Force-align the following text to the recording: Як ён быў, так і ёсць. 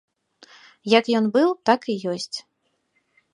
Як 0.93 1.05
ён 1.19 1.25
быў, 1.35 1.49
так 1.71 1.81
і 1.95 1.97
ёсць. 2.15 2.37